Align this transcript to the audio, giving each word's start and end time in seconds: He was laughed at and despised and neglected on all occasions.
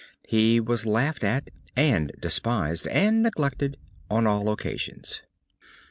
He 0.27 0.59
was 0.59 0.87
laughed 0.87 1.23
at 1.23 1.51
and 1.75 2.11
despised 2.19 2.87
and 2.87 3.21
neglected 3.21 3.77
on 4.09 4.25
all 4.25 4.49
occasions. 4.49 5.21